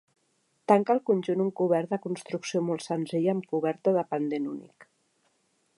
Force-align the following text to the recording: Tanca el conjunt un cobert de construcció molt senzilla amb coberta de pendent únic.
Tanca 0.71 0.93
el 0.95 1.01
conjunt 1.09 1.43
un 1.43 1.51
cobert 1.61 1.91
de 1.93 1.99
construcció 2.07 2.63
molt 2.71 2.85
senzilla 2.87 3.35
amb 3.37 3.47
coberta 3.53 3.93
de 3.99 4.07
pendent 4.15 4.49
únic. 4.55 4.89